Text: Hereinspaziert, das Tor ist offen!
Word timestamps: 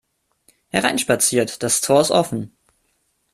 Hereinspaziert, 0.69 1.61
das 1.61 1.79
Tor 1.81 2.01
ist 2.01 2.09
offen! 2.09 2.57